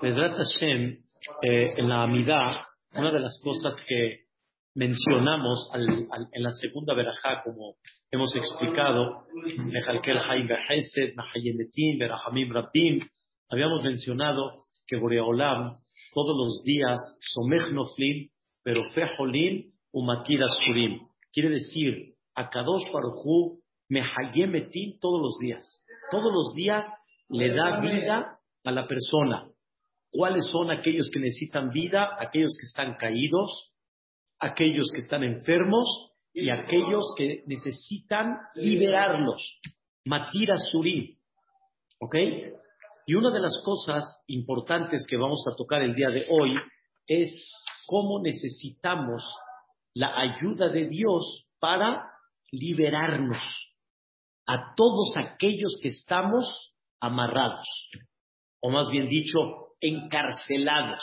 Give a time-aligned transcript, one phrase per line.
[0.00, 0.98] Vedrat Hashem,
[1.42, 4.26] eh, en la Amidá, una de las cosas que
[4.76, 7.74] mencionamos en la segunda verajá, como
[8.12, 9.26] hemos explicado,
[13.48, 14.52] habíamos mencionado
[14.86, 15.78] que Boreolam
[16.12, 18.28] todos los días, Somech Noflim,
[18.62, 21.00] pero Fejolim, Umatira Surim.
[21.32, 25.84] Quiere decir, Akadosh Baruchu, Mehayemetim todos los días.
[26.12, 26.86] Todos los días
[27.28, 29.48] le da vida a la persona.
[30.10, 32.16] ¿Cuáles son aquellos que necesitan vida?
[32.18, 33.72] Aquellos que están caídos,
[34.38, 39.60] aquellos que están enfermos y aquellos que necesitan liberarlos.
[40.04, 41.16] Matira Surim.
[42.00, 42.16] ¿Ok?
[43.06, 46.54] Y una de las cosas importantes que vamos a tocar el día de hoy
[47.06, 47.52] es
[47.86, 49.28] cómo necesitamos
[49.94, 52.10] la ayuda de Dios para
[52.52, 53.38] liberarnos
[54.46, 57.66] a todos aquellos que estamos amarrados,
[58.60, 59.38] o más bien dicho,
[59.80, 61.02] encarcelados.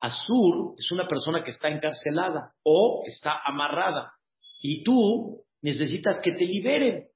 [0.00, 4.12] Azur es una persona que está encarcelada o está amarrada
[4.60, 7.08] y tú necesitas que te liberen.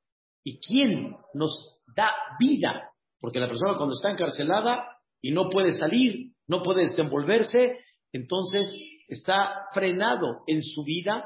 [0.45, 2.93] ¿Y quién nos da vida?
[3.21, 4.87] Porque la persona cuando está encarcelada
[5.21, 7.79] y no puede salir, no puede desenvolverse,
[8.13, 8.71] entonces
[9.09, 11.25] está frenado en su vida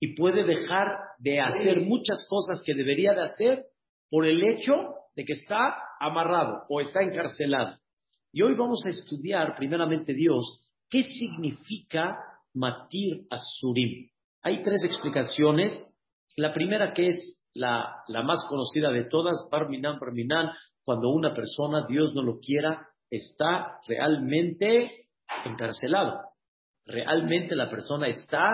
[0.00, 0.88] y puede dejar
[1.18, 3.66] de hacer muchas cosas que debería de hacer
[4.10, 4.72] por el hecho
[5.14, 7.81] de que está amarrado o está encarcelado.
[8.34, 12.18] Y hoy vamos a estudiar, primeramente Dios, qué significa
[12.54, 14.08] matir asurim.
[14.42, 15.74] Hay tres explicaciones.
[16.36, 20.50] La primera que es la, más conocida de todas, Barminan, Barminan,
[20.82, 25.08] cuando una persona, Dios no lo quiera, está realmente
[25.44, 26.20] encarcelado.
[26.86, 28.48] Realmente la persona está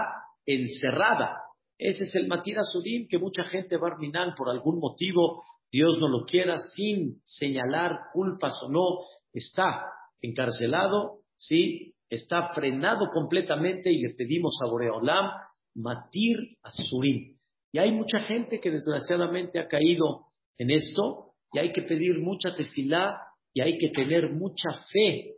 [0.44, 1.36] encerrada.
[1.78, 6.24] Ese es el Matir Asurim que mucha gente a por algún motivo, Dios no lo
[6.24, 9.84] quiera, sin señalar culpas o no, está
[10.20, 15.30] encarcelado, sí, está frenado completamente y le pedimos a Boreolam
[15.74, 17.36] Matir Asurim.
[17.72, 22.54] Y hay mucha gente que desgraciadamente ha caído en esto y hay que pedir mucha
[22.54, 23.20] tefilá
[23.52, 25.34] y hay que tener mucha fe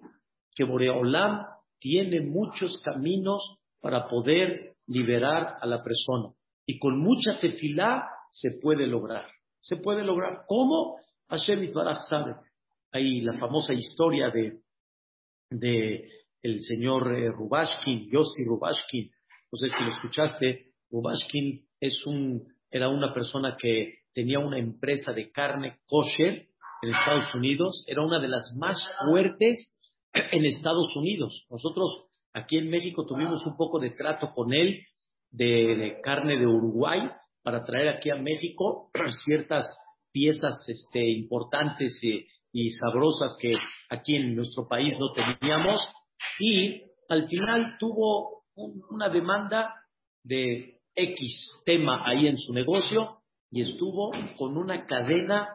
[0.54, 1.44] que Boreolam
[1.78, 6.34] tiene muchos caminos para poder liberar a la persona.
[6.66, 9.26] Y con mucha tefilá se puede lograr.
[9.60, 10.44] Se puede lograr.
[10.46, 10.96] ¿Cómo?
[11.28, 12.34] Hashem Itbaraj sabe.
[12.92, 14.60] Hay la famosa historia de,
[15.50, 16.08] de
[16.42, 19.10] el señor eh, Rubashkin, Yossi Rubashkin.
[19.52, 20.72] No sé si lo escuchaste.
[20.90, 26.48] Rubashkin es un, era una persona que tenía una empresa de carne kosher
[26.82, 29.74] en Estados Unidos, era una de las más fuertes
[30.12, 31.46] en Estados Unidos.
[31.50, 34.80] Nosotros aquí en México tuvimos un poco de trato con él
[35.30, 37.08] de, carne de Uruguay
[37.42, 38.90] para traer aquí a México
[39.24, 39.66] ciertas
[40.12, 42.00] piezas este, importantes
[42.52, 43.52] y sabrosas que
[43.88, 45.80] aquí en nuestro país no teníamos.
[46.38, 49.74] Y al final tuvo una demanda
[50.22, 55.48] de X tema ahí en su negocio y estuvo con una cadena,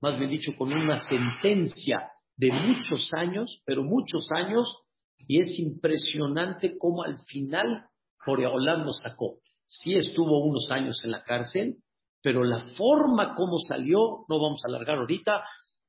[0.00, 4.82] más bien dicho, con una sentencia de muchos años, pero muchos años,
[5.18, 7.86] y es impresionante cómo al final
[8.26, 9.38] Boreolán lo sacó.
[9.66, 11.76] Sí estuvo unos años en la cárcel,
[12.22, 15.42] pero la forma como salió, no vamos a alargar ahorita,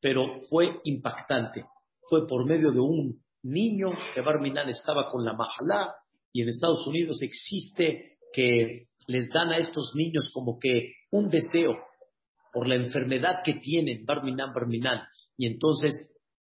[0.03, 1.63] pero fue impactante.
[2.09, 5.95] Fue por medio de un niño que Barminan estaba con la majalá,
[6.33, 11.77] y en Estados Unidos existe que les dan a estos niños como que un deseo
[12.51, 15.03] por la enfermedad que tienen, Barminan, Barminan.
[15.37, 15.93] Y entonces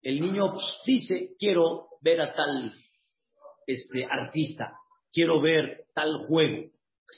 [0.02, 2.74] el niño pues, dice, quiero ver a tal
[3.66, 4.74] este, artista,
[5.10, 6.70] quiero ver tal juego,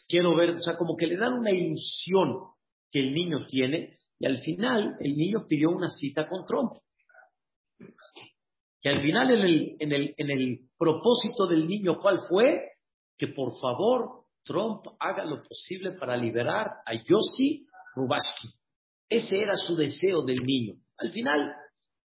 [0.06, 2.37] quiero ver, o sea, como que le dan una ilusión
[2.93, 6.73] que el niño tiene y al final el niño pidió una cita con Trump.
[8.83, 12.61] Y al final en el, en el, en el propósito del niño, ¿cuál fue?
[13.17, 18.49] Que por favor Trump haga lo posible para liberar a Yossi Rubashki.
[19.09, 20.75] Ese era su deseo del niño.
[20.97, 21.55] Al final,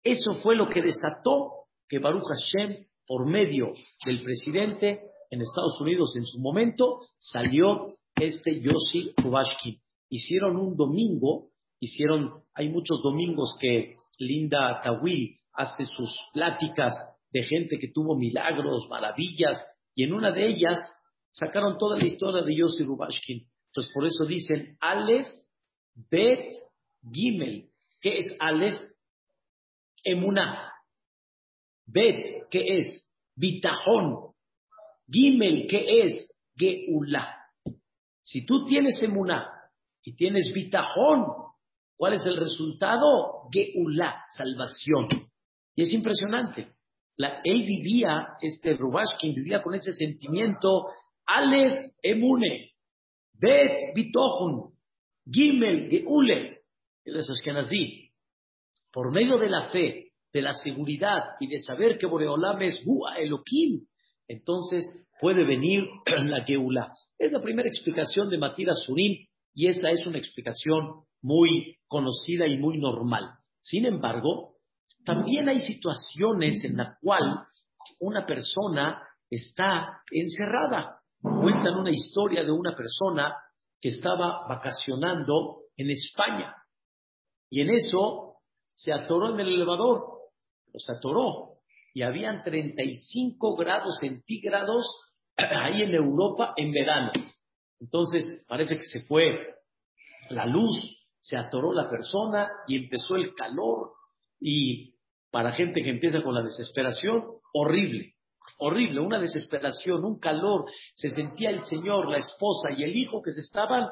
[0.02, 3.72] eso fue lo que desató que Baruch Hashem, por medio
[4.04, 9.80] del presidente en Estados Unidos en su momento, salió este Yossi Rubashki.
[10.08, 11.51] Hicieron un domingo,
[11.82, 16.94] hicieron, hay muchos domingos que Linda Tawil hace sus pláticas
[17.32, 20.78] de gente que tuvo milagros, maravillas, y en una de ellas
[21.32, 23.48] sacaron toda la historia de Yossi Rubashkin.
[23.66, 25.26] Entonces, por eso dicen Aleph,
[26.08, 26.52] Bet,
[27.10, 27.68] Gimel.
[28.00, 28.80] ¿Qué es Aleph?
[30.04, 30.72] Emuná.
[31.86, 33.08] Bet, ¿qué es?
[33.34, 34.34] Bitajón.
[35.10, 36.30] Gimel, ¿qué es?
[36.54, 37.38] Geulá.
[38.20, 39.50] Si tú tienes emuná
[40.04, 41.51] y tienes bitajón,
[42.02, 43.48] ¿cuál es el resultado?
[43.52, 45.06] Geulá, salvación.
[45.76, 46.72] Y es impresionante.
[47.16, 50.86] La, él vivía, este Rubashkin vivía con ese sentimiento,
[51.24, 52.72] Aleph Emune,
[53.34, 54.72] Bet Bitochun,
[55.30, 56.62] Gimel Geule,
[57.04, 58.10] eso es nací.
[58.92, 63.14] Por medio de la fe, de la seguridad y de saber que Boreolam es Hua
[63.14, 63.86] Elohim,
[64.26, 64.82] entonces
[65.20, 65.84] puede venir
[66.24, 66.92] la Geula.
[67.16, 72.58] Es la primera explicación de Matira Surim y esta es una explicación muy conocida y
[72.58, 73.30] muy normal.
[73.60, 74.56] Sin embargo,
[75.04, 77.34] también hay situaciones en las cuales
[78.00, 81.00] una persona está encerrada.
[81.20, 83.34] Cuentan una historia de una persona
[83.80, 86.54] que estaba vacacionando en España
[87.50, 88.38] y en eso
[88.74, 90.04] se atoró en el elevador,
[90.74, 91.58] se atoró
[91.92, 94.86] y habían 35 grados centígrados
[95.36, 97.12] ahí en Europa en verano.
[97.82, 99.56] Entonces parece que se fue
[100.30, 100.78] la luz,
[101.18, 103.90] se atoró la persona y empezó el calor
[104.40, 104.94] y
[105.32, 108.14] para gente que empieza con la desesperación, horrible,
[108.58, 113.32] horrible, una desesperación, un calor, se sentía el Señor, la esposa y el hijo que
[113.32, 113.88] se estaban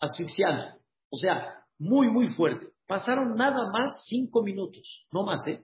[0.00, 0.78] asfixiando,
[1.10, 2.68] o sea, muy, muy fuerte.
[2.86, 5.60] Pasaron nada más cinco minutos, no más, ¿eh?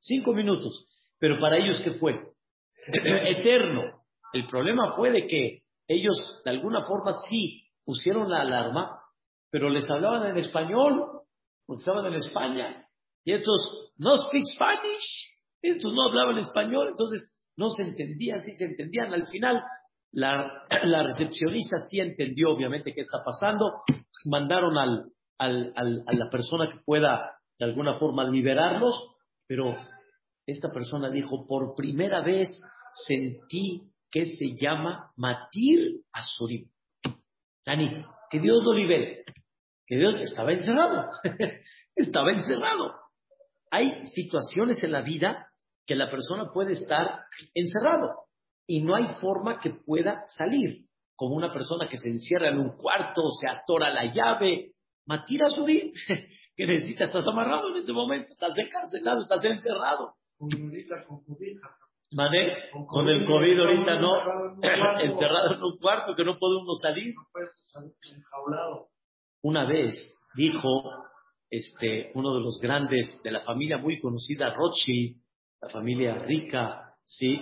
[0.00, 0.86] Cinco minutos.
[1.18, 2.32] Pero para ellos, ¿qué fue?
[2.88, 4.02] Eterno.
[4.32, 9.00] El problema fue de que ellos, de alguna forma, sí pusieron la alarma,
[9.50, 11.22] pero les hablaban en español,
[11.66, 12.86] porque estaban en España.
[13.24, 18.64] Y estos no speak Spanish, estos no hablaban español, entonces no se entendían, sí se
[18.64, 19.12] entendían.
[19.12, 19.62] Al final,
[20.12, 20.66] la,
[21.04, 23.82] recepcionista sí entendió, obviamente, qué está pasando.
[24.26, 29.16] Mandaron al, a la persona que pueda, de alguna forma, liberarlos,
[29.46, 29.76] pero
[30.46, 32.48] esta persona dijo, por primera vez
[33.06, 33.82] sentí
[34.16, 36.70] que se llama Matir Azurim.
[37.66, 39.24] Dani, que Dios lo libere.
[39.86, 41.10] Que Dios estaba encerrado.
[41.94, 42.94] estaba encerrado.
[43.70, 45.48] Hay situaciones en la vida
[45.84, 48.10] que la persona puede estar encerrado
[48.66, 50.86] y no hay forma que pueda salir.
[51.14, 54.72] Como una persona que se encierra en un cuarto, se atora la llave.
[55.04, 55.92] Matir Azurim,
[56.56, 60.14] que necesita, estás amarrado en ese momento, estás encarcelado, estás encerrado.
[60.38, 60.48] Con.
[62.16, 64.62] Mané, con el COVID ahorita no,
[65.02, 66.14] encerrado en un cuarto.
[66.14, 67.14] que no uno salir.
[69.42, 69.94] Una vez
[70.34, 70.90] dijo
[71.50, 75.18] este, uno de los grandes de la familia muy conocida, Rothschild,
[75.60, 77.38] la familia rica, sí,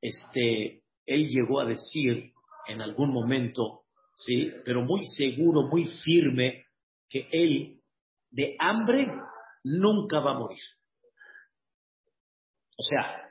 [0.00, 2.32] este, él llegó a decir
[2.66, 3.82] en algún momento,
[4.16, 6.64] sí, pero muy seguro, muy firme,
[7.10, 7.82] que él
[8.30, 9.06] de hambre
[9.64, 10.62] nunca va a morir.
[12.78, 13.27] O sea,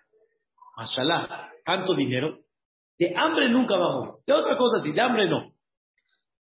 [0.78, 2.38] mashallah, tanto dinero,
[2.98, 4.16] de hambre nunca va.
[4.26, 5.52] De otra cosa, sí, de hambre no.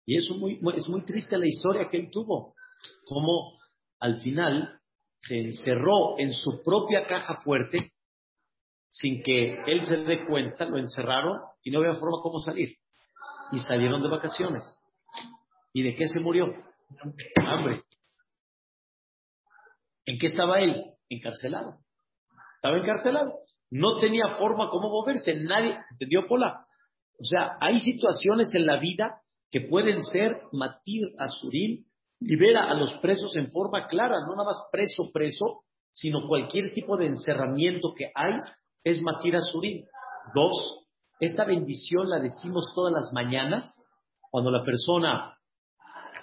[0.04, 2.54] Y eso muy, es muy triste la historia que él tuvo.
[3.06, 3.58] Como
[4.00, 4.78] al final
[5.20, 7.92] se encerró en su propia caja fuerte
[8.88, 12.76] sin que él se dé cuenta, lo encerraron y no había forma cómo salir.
[13.50, 14.62] Y salieron de vacaciones.
[15.72, 16.52] ¿Y de qué se murió?
[17.36, 17.82] Hambre.
[20.06, 20.84] ¿En qué estaba él?
[21.08, 21.78] Encarcelado.
[22.56, 23.32] Estaba encarcelado.
[23.70, 25.34] No tenía forma como moverse.
[25.34, 26.66] Nadie, ¿entendió, Pola?
[27.18, 29.20] O sea, hay situaciones en la vida
[29.50, 31.84] que pueden ser matir a Surim,
[32.20, 35.62] libera a los presos en forma clara, no nada más preso, preso,
[35.92, 38.34] sino cualquier tipo de encerramiento que hay
[38.82, 39.84] es matir a Surim.
[40.34, 40.86] Dos,
[41.20, 43.64] esta bendición la decimos todas las mañanas,
[44.30, 45.38] cuando la persona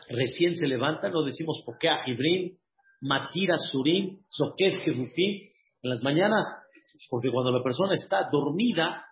[0.10, 2.58] recién se levanta, lo decimos Pokea Jibrim,
[3.02, 5.50] Matir a Surim, Zokef Jebufim,
[5.82, 6.46] en las mañanas,
[7.10, 9.06] porque cuando la persona está dormida,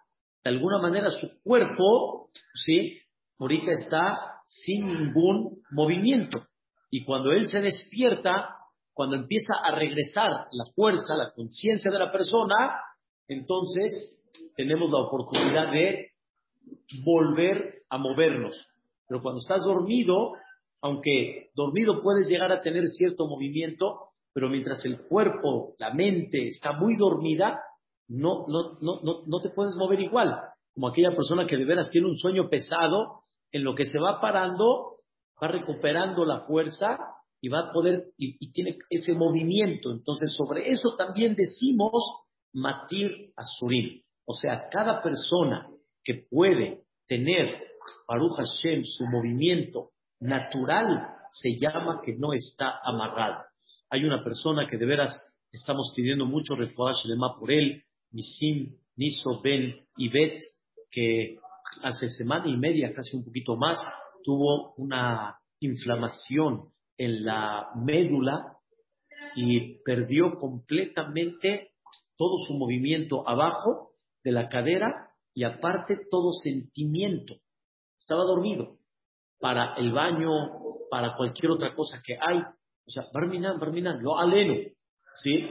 [0.43, 2.97] de alguna manera su cuerpo, ¿sí?
[3.37, 6.45] Ahorita está sin ningún movimiento.
[6.89, 8.55] Y cuando él se despierta,
[8.93, 12.81] cuando empieza a regresar la fuerza, la conciencia de la persona,
[13.27, 14.19] entonces
[14.55, 16.11] tenemos la oportunidad de
[17.03, 18.55] volver a movernos.
[19.07, 20.33] Pero cuando estás dormido,
[20.81, 26.73] aunque dormido puedes llegar a tener cierto movimiento, pero mientras el cuerpo, la mente está
[26.73, 27.59] muy dormida,
[28.09, 30.35] no, no, no, no, te puedes mover igual.
[30.73, 34.19] Como aquella persona que de veras tiene un sueño pesado, en lo que se va
[34.19, 34.97] parando,
[35.41, 36.97] va recuperando la fuerza
[37.41, 39.91] y va a poder, y, tiene ese movimiento.
[39.91, 41.91] Entonces, sobre eso también decimos
[42.53, 44.01] matir asurim.
[44.25, 45.69] O sea, cada persona
[46.03, 47.63] que puede tener,
[48.07, 53.43] Baruch Hashem, su movimiento natural, se llama que no está amarrado.
[53.89, 59.41] Hay una persona que de veras estamos pidiendo mucho refuaje de por él, Nisim, Niso,
[59.41, 60.39] Ben y Bet,
[60.91, 61.37] que
[61.83, 63.77] hace semana y media, casi un poquito más,
[64.23, 68.57] tuvo una inflamación en la médula
[69.35, 71.71] y perdió completamente
[72.17, 73.91] todo su movimiento abajo
[74.23, 77.35] de la cadera y aparte todo sentimiento.
[77.99, 78.77] Estaba dormido
[79.39, 80.29] para el baño,
[80.89, 82.39] para cualquier otra cosa que hay.
[82.39, 84.55] O sea, Barminan, Barminan, lo aleno.
[85.15, 85.49] ¿Sí?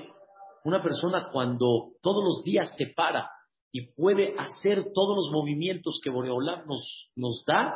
[0.64, 3.30] Una persona cuando todos los días te para
[3.72, 7.74] y puede hacer todos los movimientos que Boreolam nos, nos da,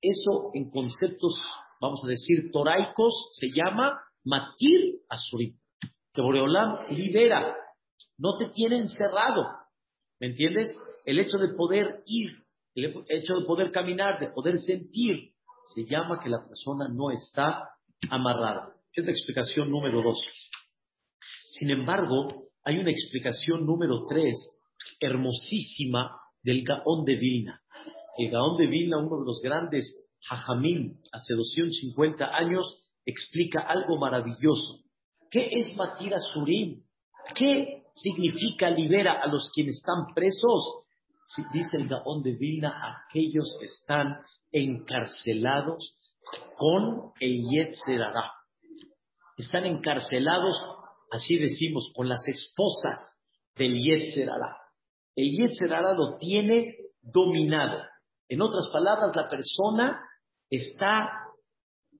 [0.00, 1.40] eso en conceptos,
[1.80, 5.58] vamos a decir, toraicos, se llama matir asurim.
[6.12, 7.56] Que Boreolam libera,
[8.18, 9.44] no te tiene encerrado.
[10.20, 10.72] ¿Me entiendes?
[11.04, 12.30] El hecho de poder ir,
[12.74, 15.32] el hecho de poder caminar, de poder sentir,
[15.74, 17.70] se llama que la persona no está
[18.10, 18.74] amarrada.
[18.92, 20.20] Es la explicación número dos.
[21.58, 24.36] Sin embargo, hay una explicación número tres,
[24.98, 27.62] hermosísima, del Gaón de Vilna.
[28.18, 34.82] El Gaón de Vilna, uno de los grandes Jajamín, hace 250 años, explica algo maravilloso.
[35.30, 36.82] ¿Qué es Matira Surim?
[37.34, 40.84] ¿Qué significa libera a los quienes están presos?
[41.52, 44.18] Dice el Gaón de Vilna, aquellos que están
[44.50, 45.96] encarcelados
[46.56, 48.32] con el Yetzerará.
[49.36, 50.60] Están encarcelados,
[51.14, 53.18] así decimos, con las esposas
[53.56, 54.56] del Yetzerará.
[55.14, 57.80] El Yetzerará lo tiene dominado.
[58.28, 60.00] En otras palabras, la persona
[60.50, 61.24] está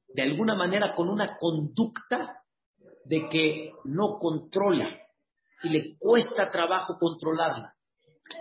[0.08, 2.42] de alguna manera con una conducta
[3.04, 4.88] de que no controla
[5.62, 7.74] y le cuesta trabajo controlarla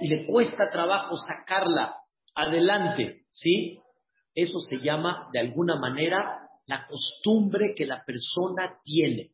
[0.01, 1.95] y le cuesta trabajo sacarla
[2.35, 3.79] adelante, ¿sí?
[4.33, 9.31] Eso se llama, de alguna manera, la costumbre que la persona tiene.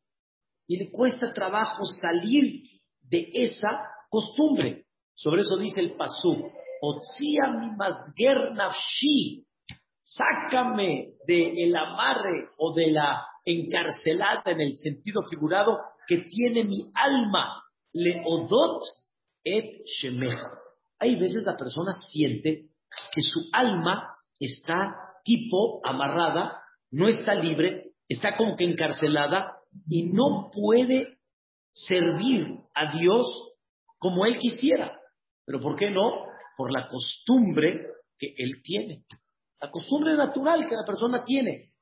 [0.69, 2.61] Y le cuesta trabajo salir
[3.01, 3.67] de esa
[4.07, 4.85] costumbre.
[5.15, 6.47] Sobre eso dice el Pasú,
[6.79, 8.53] Otzia mi masger
[9.99, 17.63] sácame del amarre o de la encarcelada en el sentido figurado que tiene mi alma,
[17.91, 18.83] leodot
[19.43, 20.51] et shemeja.
[20.99, 22.69] Hay veces la persona siente
[23.11, 26.61] que su alma está tipo amarrada,
[26.91, 31.19] no está libre, está como que encarcelada y no puede
[31.71, 33.27] servir a Dios
[33.97, 34.99] como él quisiera.
[35.45, 36.25] Pero ¿por qué no?
[36.57, 39.05] Por la costumbre que él tiene.
[39.61, 41.73] La costumbre natural que la persona tiene.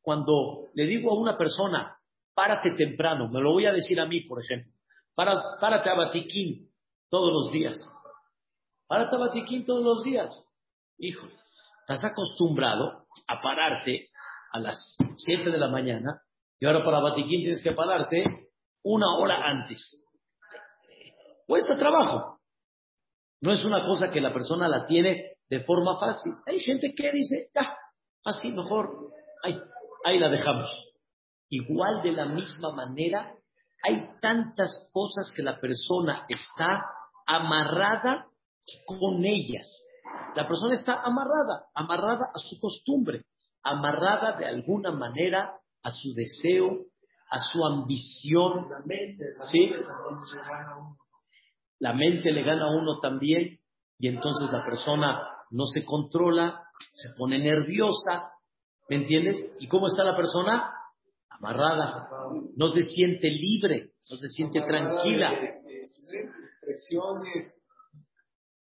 [0.00, 1.96] Cuando le digo a una persona,
[2.34, 4.72] párate temprano, me lo voy a decir a mí, por ejemplo,
[5.14, 6.70] párate a Batiquín
[7.08, 7.78] todos los días.
[8.86, 10.30] Párate a Batiquín todos los días.
[10.98, 11.26] Hijo,
[11.90, 14.10] Estás acostumbrado a pararte
[14.52, 16.22] a las 7 de la mañana
[16.60, 18.22] y ahora para Batiquín tienes que pararte
[18.84, 20.06] una hora antes.
[21.46, 22.38] Cuesta trabajo.
[23.40, 26.32] No es una cosa que la persona la tiene de forma fácil.
[26.46, 27.74] Hay gente que dice, ya,
[28.24, 29.10] así mejor,
[29.42, 29.58] ahí,
[30.04, 30.70] ahí la dejamos.
[31.48, 33.34] Igual de la misma manera,
[33.82, 36.84] hay tantas cosas que la persona está
[37.26, 38.26] amarrada
[38.86, 39.66] con ellas.
[40.36, 43.24] La persona está amarrada, amarrada a su costumbre,
[43.62, 46.86] amarrada de alguna manera a su deseo,
[47.30, 48.68] a su ambición.
[48.70, 49.70] La mente, ¿sí?
[51.78, 53.58] La mente le gana a uno también
[53.98, 55.20] y entonces la persona
[55.50, 58.30] no se controla, se pone nerviosa,
[58.88, 59.54] ¿me entiendes?
[59.58, 60.72] ¿Y cómo está la persona?
[61.28, 62.08] Amarrada,
[62.56, 65.32] no se siente libre, no se siente tranquila.
[66.60, 67.60] Presiones,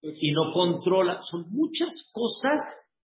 [0.02, 1.22] y no controla.
[1.22, 2.62] Son muchas cosas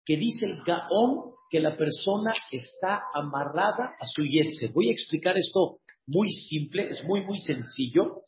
[0.04, 4.72] que dice el Gaón que la persona está amarrada a su yetzer.
[4.72, 8.22] Voy a explicar esto muy simple, es muy, muy sencillo.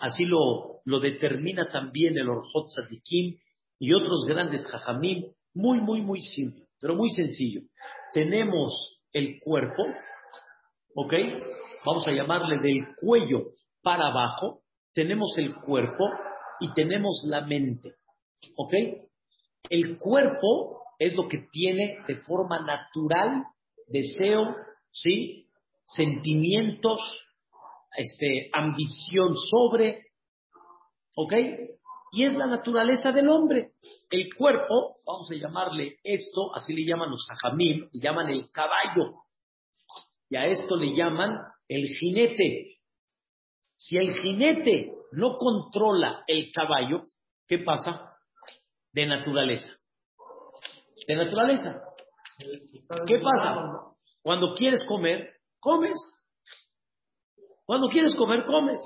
[0.00, 3.38] Así lo, lo determina también el Orjot Sadikim
[3.78, 5.24] y otros grandes Jajamim.
[5.54, 7.62] Muy, muy, muy simple, pero muy sencillo.
[8.12, 9.84] Tenemos el cuerpo,
[10.96, 11.12] ¿ok?
[11.84, 13.52] Vamos a llamarle del cuello
[13.82, 14.62] para abajo.
[14.92, 16.04] Tenemos el cuerpo
[16.60, 17.94] y tenemos la mente.
[18.56, 18.72] ¿Ok?
[19.70, 23.44] El cuerpo es lo que tiene de forma natural
[23.88, 24.56] deseo,
[24.92, 25.48] ¿sí?
[25.84, 27.00] Sentimientos,
[27.96, 30.06] este, ambición sobre,
[31.16, 31.32] ¿ok?
[32.12, 33.72] Y es la naturaleza del hombre.
[34.10, 39.22] El cuerpo, vamos a llamarle esto, así le llaman los ajamim, le llaman el caballo.
[40.30, 41.36] Y a esto le llaman
[41.68, 42.78] el jinete.
[43.76, 47.04] Si el jinete no controla el caballo,
[47.46, 48.14] ¿qué pasa?
[48.94, 49.70] de naturaleza.
[51.06, 51.82] De naturaleza.
[53.06, 53.94] ¿Qué pasa?
[54.22, 55.96] Cuando quieres comer, comes.
[57.64, 58.80] Cuando quieres comer, comes.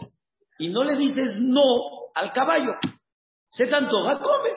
[0.58, 1.62] Y no le dices no
[2.14, 2.74] al caballo.
[3.50, 4.56] Se te antoja, comes.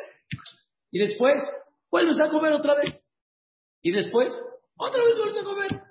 [0.91, 1.41] Y después
[1.89, 3.07] vuelves a comer otra vez.
[3.81, 4.33] Y después
[4.75, 5.83] otra vez vuelves a comer.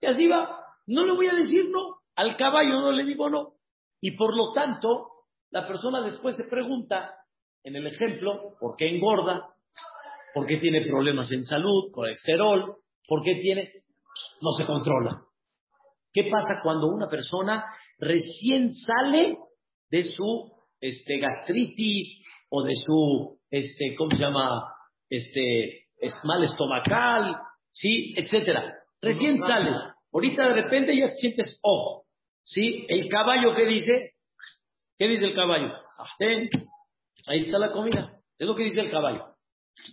[0.00, 0.64] Y así va.
[0.86, 2.00] No le voy a decir no.
[2.14, 3.54] Al caballo no le digo no.
[4.00, 5.08] Y por lo tanto,
[5.50, 7.14] la persona después se pregunta,
[7.62, 9.51] en el ejemplo, ¿por qué engorda?
[10.34, 12.76] ¿Por qué tiene problemas en salud, colesterol?
[13.06, 13.72] ¿Por qué tiene...?
[14.40, 15.22] No se controla.
[16.12, 17.64] ¿Qué pasa cuando una persona
[17.98, 19.38] recién sale
[19.90, 24.62] de su este, gastritis o de su, este, ¿cómo se llama?
[25.08, 25.86] Este,
[26.24, 27.36] mal estomacal,
[27.70, 28.14] ¿sí?
[28.16, 28.74] Etcétera.
[29.00, 29.76] Recién sales.
[30.12, 32.04] Ahorita de repente ya te sientes ojo.
[32.44, 32.86] ¿Sí?
[32.88, 34.12] El caballo, ¿qué dice?
[34.98, 35.72] ¿Qué dice el caballo?
[37.26, 38.18] Ahí está la comida.
[38.38, 39.31] Es lo que dice el caballo.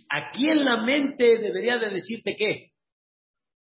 [0.08, 2.72] Aquí en la mente debería de decirte qué.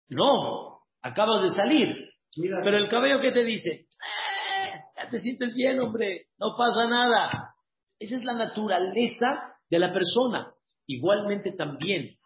[0.09, 1.87] No, acabas de salir.
[2.35, 3.69] Pero el caballo, ¿qué te dice?
[3.71, 6.27] Eh, ya te sientes bien, hombre.
[6.37, 7.55] No pasa nada.
[7.99, 10.51] Esa es la naturaleza de la persona.
[10.87, 12.17] Igualmente también,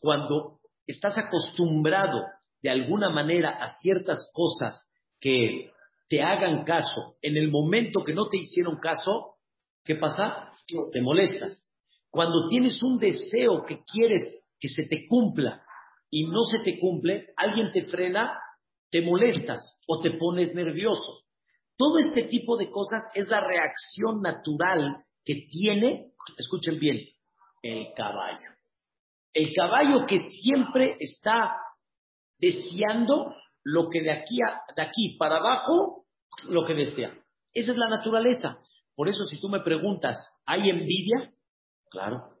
[0.00, 2.22] cuando estás acostumbrado
[2.62, 4.88] de alguna manera a ciertas cosas
[5.20, 5.70] que
[6.08, 9.36] te hagan caso, en el momento que no te hicieron caso,
[9.84, 10.52] ¿qué pasa?
[10.92, 11.68] Te molestas.
[12.16, 14.22] Cuando tienes un deseo que quieres
[14.58, 15.62] que se te cumpla
[16.08, 18.32] y no se te cumple, alguien te frena,
[18.90, 21.24] te molestas o te pones nervioso.
[21.76, 24.96] Todo este tipo de cosas es la reacción natural
[25.26, 27.00] que tiene, escuchen bien,
[27.62, 28.48] el caballo.
[29.34, 31.54] El caballo que siempre está
[32.38, 34.38] deseando lo que de aquí,
[34.74, 36.06] de aquí para abajo,
[36.48, 37.12] lo que desea.
[37.52, 38.56] Esa es la naturaleza.
[38.94, 41.35] Por eso si tú me preguntas, ¿hay envidia?
[41.90, 42.36] Claro.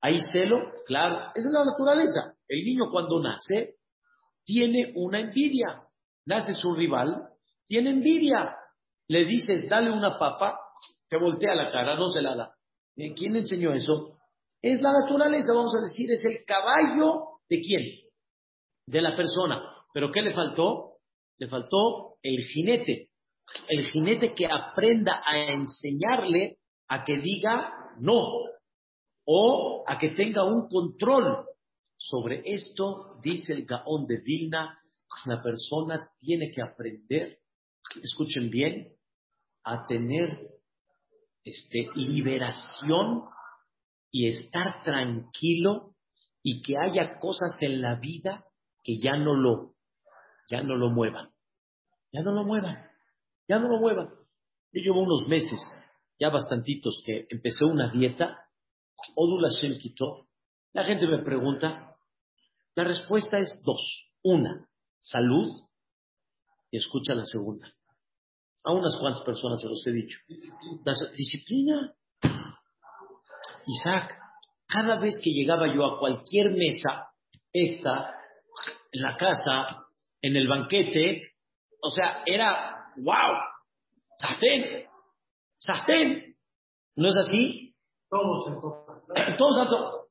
[0.00, 0.56] ¿Hay celo?
[0.86, 1.30] Claro.
[1.34, 2.34] Esa es la naturaleza.
[2.48, 3.76] El niño cuando nace
[4.44, 5.82] tiene una envidia.
[6.26, 7.28] Nace su rival,
[7.66, 8.56] tiene envidia.
[9.08, 10.58] Le dices, dale una papa,
[11.08, 12.54] te voltea la cara, no se la da.
[12.94, 14.18] ¿Quién enseñó eso?
[14.62, 17.82] Es la naturaleza, vamos a decir, es el caballo de quién?
[18.86, 19.62] De la persona.
[19.92, 20.98] ¿Pero qué le faltó?
[21.38, 23.10] Le faltó el jinete.
[23.68, 28.26] El jinete que aprenda a enseñarle a que diga no
[29.26, 31.46] o a que tenga un control.
[31.96, 34.78] Sobre esto dice el Gaón de Vilna,
[35.26, 37.38] la persona tiene que aprender,
[38.02, 38.94] escuchen bien,
[39.64, 40.50] a tener
[41.44, 43.24] este, liberación
[44.10, 45.94] y estar tranquilo
[46.42, 48.44] y que haya cosas en la vida
[48.82, 49.74] que ya no lo,
[50.50, 51.30] ya no lo muevan.
[52.12, 52.86] Ya no lo muevan.
[53.48, 54.08] Ya no lo muevan.
[54.72, 55.58] Yo llevo unos meses,
[56.18, 58.38] ya bastantitos, que empecé una dieta.
[59.16, 60.28] Odula Shem quitó.
[60.72, 61.96] La gente me pregunta.
[62.74, 63.80] La respuesta es dos.
[64.22, 64.68] Una,
[65.00, 65.50] salud.
[66.70, 67.72] Y escucha la segunda.
[68.64, 70.18] A unas cuantas personas se los he dicho.
[71.16, 71.94] disciplina.
[73.66, 74.14] Isaac,
[74.66, 77.08] cada vez que llegaba yo a cualquier mesa,
[77.52, 78.14] esta,
[78.92, 79.86] en la casa,
[80.20, 81.22] en el banquete,
[81.80, 83.36] o sea, era, wow,
[84.18, 84.83] sastén,
[85.64, 86.36] sastén.
[86.96, 87.74] ¿No es así?
[88.08, 90.04] Todos en Todos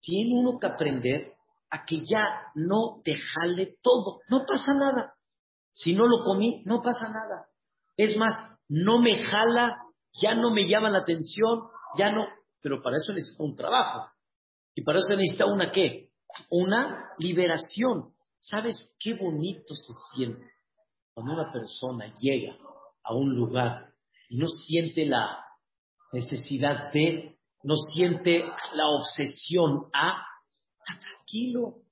[0.00, 1.34] tiene uno que aprender
[1.70, 5.14] a que ya no te jale todo, no pasa nada.
[5.70, 7.48] Si no lo comí, no pasa nada.
[7.96, 8.38] Es más,
[8.68, 9.76] no me jala,
[10.22, 12.26] ya no me llama la atención, ya no,
[12.62, 14.08] pero para eso necesita un trabajo.
[14.74, 16.10] Y para eso necesita una qué?
[16.50, 18.12] Una liberación.
[18.38, 20.46] ¿Sabes qué bonito se siente
[21.14, 22.56] cuando una persona llega
[23.02, 23.95] a un lugar
[24.30, 25.44] no siente la
[26.12, 30.22] necesidad de, no siente la obsesión a,
[30.80, 31.82] está tranquilo,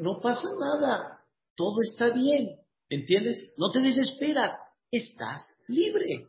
[0.00, 1.20] no pasa nada,
[1.54, 2.58] todo está bien,
[2.88, 3.52] ¿entiendes?
[3.56, 4.56] No te desesperas,
[4.90, 6.28] estás libre,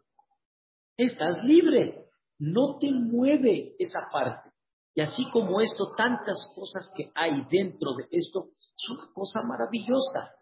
[0.97, 2.07] estás libre
[2.39, 4.49] no te mueve esa parte.
[4.93, 10.33] Y así como esto, tantas cosas que hay dentro de esto, es una cosa maravillosa.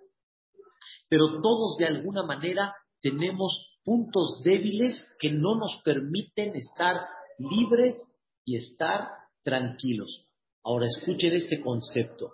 [1.10, 7.96] Pero todos de alguna manera tenemos puntos débiles que no nos permiten estar libres
[8.44, 9.10] y estar
[9.44, 10.28] tranquilos.
[10.64, 12.34] Ahora escuchen este concepto.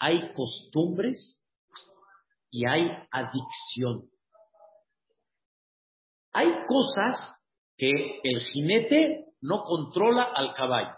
[0.00, 1.42] Hay costumbres
[2.50, 2.82] y hay
[3.12, 4.10] adicción.
[6.32, 7.38] Hay cosas
[7.76, 7.90] que
[8.24, 10.94] el jinete no controla al caballo.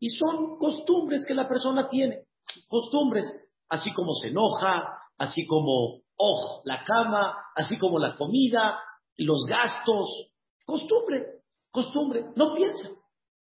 [0.00, 2.24] Y son costumbres que la persona tiene,
[2.68, 3.24] costumbres,
[3.68, 8.80] así como se enoja, así como, oh, la cama, así como la comida,
[9.16, 10.32] los gastos,
[10.66, 12.90] costumbre, costumbre, no piensa,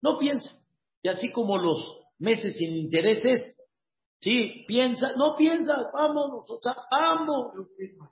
[0.02, 0.52] no piensa.
[1.02, 3.58] Y así como los meses sin intereses,
[4.20, 7.54] sí, piensa, no piensa, vámonos, o sea, vamos.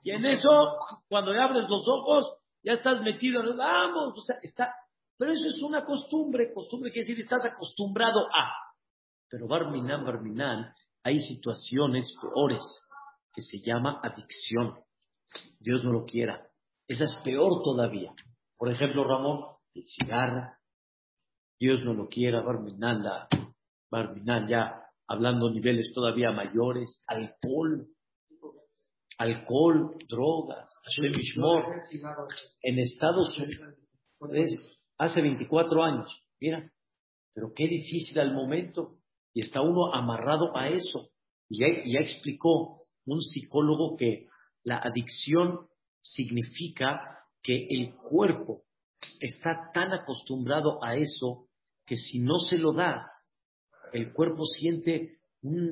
[0.02, 0.76] Y en eso,
[1.08, 4.74] cuando abres los ojos, ya estás metido, vamos, o sea, está,
[5.16, 8.52] pero eso es una costumbre, costumbre quiere decir estás acostumbrado a.
[9.28, 12.60] Pero Barminan, Barminan, hay situaciones peores
[13.32, 14.78] que se llama adicción.
[15.58, 16.46] Dios no lo quiera.
[16.88, 18.12] Esa es peor todavía.
[18.56, 20.52] Por ejemplo, Ramón, el cigarro.
[21.58, 23.02] Dios no lo quiera, Barminan,
[23.90, 27.86] Barminan ya hablando niveles todavía mayores, alcohol,
[29.18, 30.74] alcohol, drogas,
[32.62, 33.36] en Estados
[34.20, 36.72] Unidos, hace 24 años, mira,
[37.34, 38.98] pero qué difícil al momento,
[39.34, 41.10] y está uno amarrado a eso.
[41.48, 41.60] Y
[41.92, 44.28] ya, explicó un psicólogo que
[44.64, 45.68] la adicción
[46.02, 47.00] significa
[47.42, 48.62] que el cuerpo
[49.20, 51.48] está tan acostumbrado a eso
[51.86, 53.02] que si no se lo das,
[53.92, 55.18] el cuerpo siente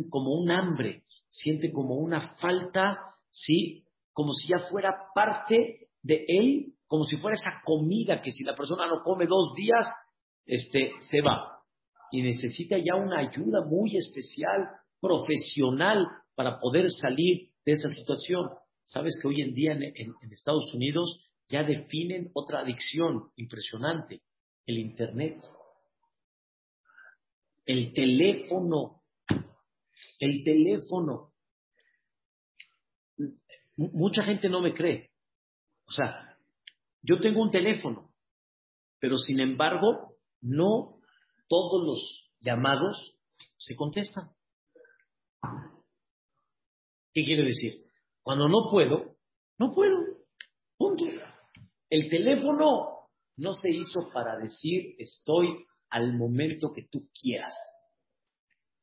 [0.08, 2.98] como un hambre, siente como una falta,
[3.30, 3.84] ¿sí?
[4.12, 8.56] Como si ya fuera parte de él, como si fuera esa comida que si la
[8.56, 9.88] persona no come dos días,
[10.44, 11.60] este, se va.
[12.10, 14.68] Y necesita ya una ayuda muy especial,
[15.00, 18.48] profesional, para poder salir de esa situación.
[18.90, 24.22] Sabes que hoy en día en Estados Unidos ya definen otra adicción impresionante,
[24.66, 25.40] el Internet.
[27.64, 29.04] El teléfono.
[30.18, 31.32] El teléfono.
[33.76, 35.12] mucha gente no me cree.
[35.86, 36.36] O sea,
[37.00, 38.12] yo tengo un teléfono,
[38.98, 41.00] pero sin embargo, no
[41.48, 43.16] todos los llamados
[43.56, 44.32] se contestan.
[47.12, 47.89] ¿Qué quiere decir?
[48.30, 49.16] Cuando no puedo,
[49.58, 49.98] no puedo.
[50.78, 51.04] Punto.
[51.90, 57.52] El teléfono no se hizo para decir estoy al momento que tú quieras.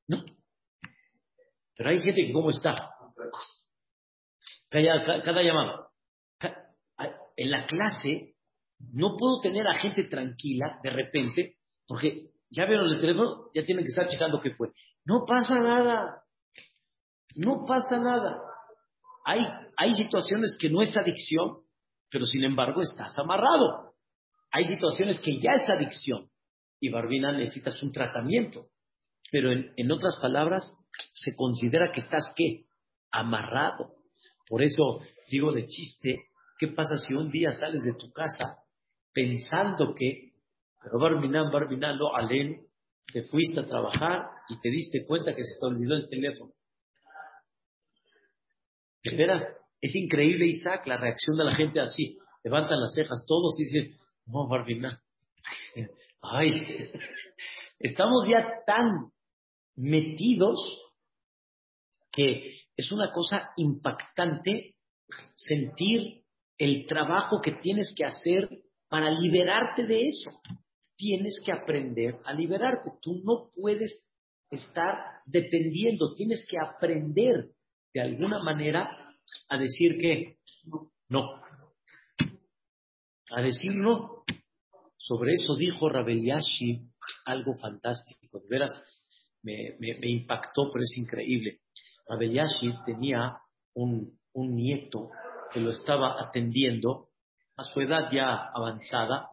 [0.10, 0.18] No.
[1.78, 2.76] Pero hay gente que cómo está.
[4.68, 5.92] Cada, cada llamada.
[7.38, 8.36] En la clase
[8.80, 11.58] no puedo tener a gente tranquila de repente,
[11.88, 14.74] porque ya vieron el teléfono, ya tienen que estar checando qué fue.
[15.06, 16.26] No pasa nada.
[17.38, 18.42] No pasa nada.
[19.30, 21.58] Hay, hay situaciones que no es adicción,
[22.10, 23.94] pero sin embargo estás amarrado.
[24.52, 26.30] Hay situaciones que ya es adicción,
[26.80, 28.70] y Barbina necesitas un tratamiento.
[29.30, 30.74] Pero en, otras palabras,
[31.12, 32.68] se considera que estás qué?
[33.12, 33.96] Amarrado.
[34.48, 38.60] Por eso digo de chiste, ¿qué pasa si un día sales de tu casa
[39.12, 40.36] pensando que,
[40.82, 42.66] pero Barminan, Barminan, lo Alen,
[43.12, 46.54] te fuiste a trabajar y te diste cuenta que se te olvidó el teléfono?
[49.16, 52.18] De es increíble, Isaac, la reacción de la gente así.
[52.44, 54.98] Levantan las cejas todos y dicen, no, Barminan,
[56.22, 56.92] Ay,
[57.80, 59.12] estamos ya tan
[59.76, 60.58] metidos
[62.12, 64.76] que es una cosa impactante
[65.36, 66.24] sentir
[66.58, 68.50] el trabajo que tienes que hacer
[68.90, 70.32] para liberarte de eso.
[70.96, 72.92] Tienes que aprender a liberarte.
[73.02, 74.04] Tú no puedes
[74.50, 77.52] estar dependiendo, tienes que aprender
[77.98, 78.96] de alguna manera
[79.50, 80.38] a decir que
[81.10, 81.42] no.
[83.32, 84.24] A decir no.
[84.98, 86.92] Sobre eso dijo Rabel Yashi
[87.26, 88.70] algo fantástico, de veras
[89.42, 91.62] me, impactó, pero es increíble.
[92.08, 93.36] Rabel Yashi tenía
[93.74, 95.10] un, un nieto
[95.52, 97.10] que lo estaba atendiendo
[97.56, 99.32] a su edad ya avanzada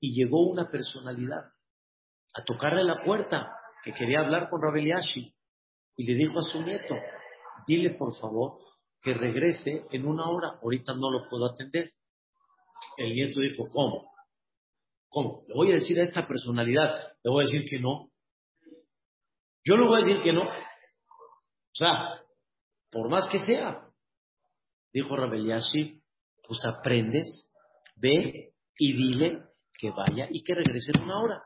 [0.00, 1.52] y llegó una personalidad
[2.32, 3.52] a tocarle la puerta
[3.84, 5.34] que quería hablar con Rabel Yashi
[5.96, 6.94] y le dijo a su nieto,
[7.66, 8.58] dile por favor
[9.02, 11.92] que regrese en una hora, ahorita no lo puedo atender.
[12.96, 14.10] El nieto dijo, ¿cómo?
[15.08, 15.44] ¿Cómo?
[15.48, 18.10] Le voy a decir a esta personalidad, le voy a decir que no.
[19.64, 20.42] Yo le voy a decir que no.
[20.42, 22.22] O sea,
[22.90, 23.88] por más que sea,
[24.92, 26.02] dijo Rabeliashi,
[26.46, 27.50] pues aprendes,
[27.96, 29.44] ve y dile
[29.78, 31.42] que vaya y que regrese en una hora.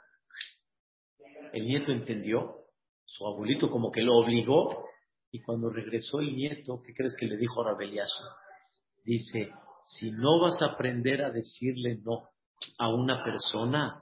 [1.53, 2.64] El nieto entendió,
[3.05, 4.88] su abuelito como que lo obligó,
[5.35, 8.23] y cuando regresó el nieto, ¿qué crees que le dijo a Rabeliashi?
[9.05, 9.51] Dice,
[9.85, 12.29] si no vas a aprender a decirle no
[12.79, 14.01] a una persona,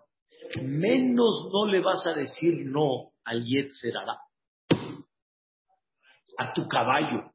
[0.61, 4.18] menos no le vas a decir no al Yetzerara,
[6.37, 7.33] a tu caballo,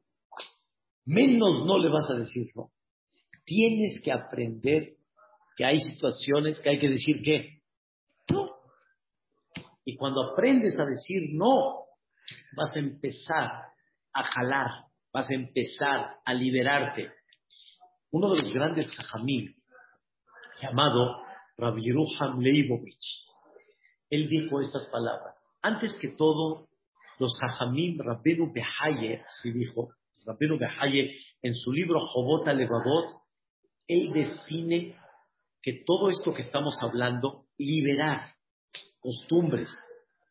[1.05, 2.69] menos no le vas a decir no.
[3.45, 4.97] Tienes que aprender
[5.55, 7.63] que hay situaciones que hay que decir que
[8.29, 8.47] no.
[9.83, 11.85] Y cuando aprendes a decir no,
[12.55, 13.75] vas a empezar
[14.17, 17.11] a jalar, vas a empezar a liberarte.
[18.11, 19.55] Uno de los grandes jajamil,
[20.61, 21.21] llamado
[21.57, 23.25] Rabbi Ruham Leibovich.
[24.09, 25.35] Él dijo estas palabras.
[25.61, 26.67] Antes que todo,
[27.19, 29.89] los Jajamim Rabbenu Behaye, así dijo,
[30.25, 33.21] Rabbenu Behaye, en su libro Jobot Levavot,
[33.87, 34.95] él define
[35.61, 38.35] que todo esto que estamos hablando, liberar
[38.99, 39.69] costumbres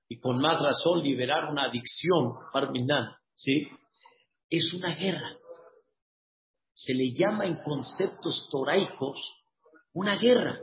[0.09, 3.69] y con más razón liberar una adicción, Parminan, ¿sí?
[4.51, 5.37] Es una guerra.
[6.75, 9.21] Se le llama en conceptos toraicos
[9.93, 10.61] una guerra.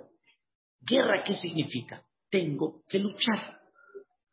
[0.82, 2.06] Guerra, ¿qué significa?
[2.30, 3.62] Tengo que luchar.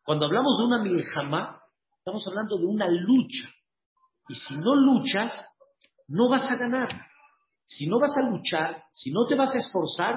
[0.05, 1.61] Cuando hablamos de una miljama,
[1.99, 3.49] estamos hablando de una lucha.
[4.29, 5.33] Y si no luchas,
[6.09, 6.89] no vas a ganar.
[7.65, 10.17] Si no vas a luchar, si no te vas a esforzar,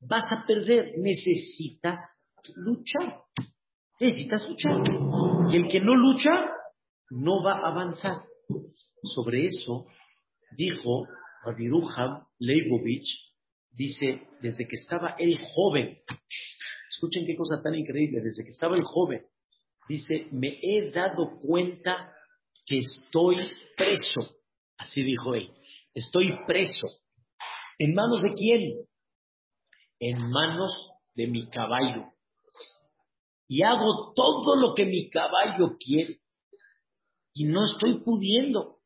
[0.00, 0.94] vas a perder.
[0.98, 1.98] Necesitas
[2.56, 3.22] luchar.
[4.00, 4.82] Necesitas luchar.
[5.50, 6.30] Y el que no lucha,
[7.10, 8.22] no va a avanzar.
[9.02, 9.86] Sobre eso
[10.56, 11.06] dijo
[11.44, 13.28] Rabiruham Leibovich,
[13.70, 15.98] dice, desde que estaba el joven,
[16.88, 19.24] escuchen qué cosa tan increíble, desde que estaba el joven,
[19.88, 22.12] dice, me he dado cuenta
[22.66, 23.36] que estoy
[23.76, 24.36] preso.
[24.76, 25.50] Así dijo él,
[25.94, 26.86] estoy preso.
[27.78, 28.86] ¿En manos de quién?
[30.00, 30.72] En manos
[31.14, 32.12] de mi caballo.
[33.48, 36.20] Y hago todo lo que mi caballo quiere.
[37.38, 38.78] Y no estoy pudiendo.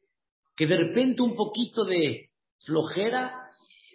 [0.55, 2.29] Que de repente un poquito de
[2.67, 3.33] flojera,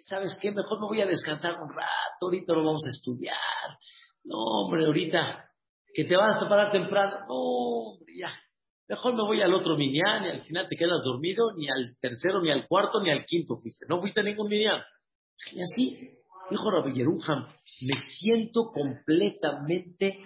[0.02, 0.50] ¿sabes qué?
[0.50, 3.36] Mejor me voy a descansar un rato, ahorita lo vamos a estudiar.
[4.24, 5.48] No, hombre, ahorita
[5.94, 7.20] que te vas a parar temprano.
[7.28, 8.32] No, hombre, ya.
[8.88, 12.40] Mejor me voy al otro minián y al final te quedas dormido, ni al tercero,
[12.40, 13.86] ni al cuarto, ni al quinto fuiste.
[13.88, 14.82] No fuiste a ningún minián.
[15.52, 16.10] Y así,
[16.50, 20.18] dijo Rabbi me siento completamente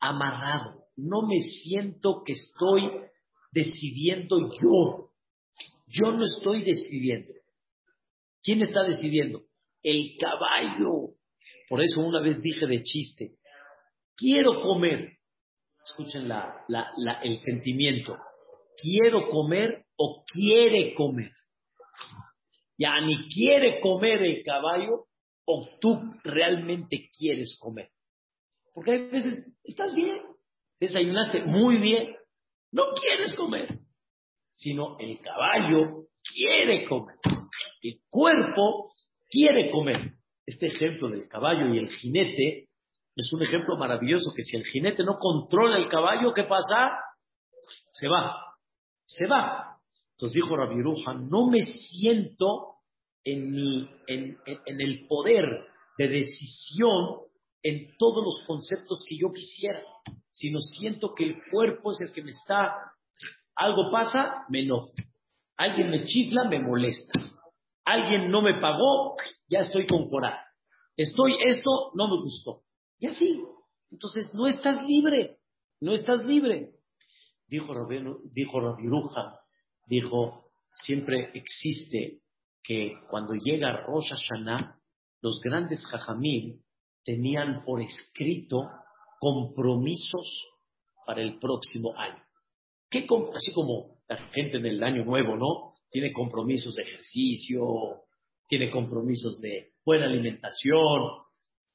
[0.00, 0.86] amarrado.
[0.96, 2.90] No me siento que estoy
[3.56, 5.10] decidiendo yo.
[5.86, 7.32] Yo no estoy decidiendo.
[8.42, 9.44] ¿Quién está decidiendo?
[9.82, 11.14] El caballo.
[11.68, 13.36] Por eso una vez dije de chiste,
[14.14, 15.16] quiero comer.
[15.82, 18.18] Escuchen el sentimiento.
[18.76, 21.32] Quiero comer o quiere comer.
[22.78, 25.06] Ya ni quiere comer el caballo
[25.46, 27.88] o tú realmente quieres comer.
[28.74, 30.20] Porque a veces estás bien,
[30.78, 32.15] desayunaste muy bien,
[32.76, 33.78] no quieres comer,
[34.52, 37.16] sino el caballo quiere comer.
[37.80, 38.92] El cuerpo
[39.30, 40.12] quiere comer.
[40.44, 42.68] Este ejemplo del caballo y el jinete
[43.16, 46.90] es un ejemplo maravilloso que si el jinete no controla el caballo, ¿qué pasa?
[47.92, 48.36] Se va,
[49.06, 49.78] se va.
[50.12, 50.82] Entonces dijo Rabbi
[51.30, 52.74] no me siento
[53.24, 57.22] en, mi, en, en el poder de decisión
[57.68, 59.82] en todos los conceptos que yo quisiera,
[60.30, 62.72] sino siento que el cuerpo es el que me está,
[63.56, 64.92] algo pasa, me enojo,
[65.56, 67.20] alguien me chifla, me molesta,
[67.84, 69.16] alguien no me pagó,
[69.48, 70.44] ya estoy con coraje,
[70.96, 72.62] estoy esto, no me gustó,
[73.00, 73.36] y así,
[73.90, 75.38] entonces no estás libre,
[75.80, 76.70] no estás libre.
[77.48, 77.74] Dijo,
[78.32, 79.40] dijo Rabiruja,
[79.86, 82.20] dijo, siempre existe
[82.62, 84.78] que cuando llega Rosh Hashanah,
[85.20, 86.60] los grandes jajamim
[87.06, 88.68] tenían por escrito
[89.20, 90.44] compromisos
[91.06, 92.22] para el próximo año.
[92.90, 95.74] ¿Qué, así como la gente del año nuevo, ¿no?
[95.90, 97.62] Tiene compromisos de ejercicio,
[98.48, 101.02] tiene compromisos de buena alimentación,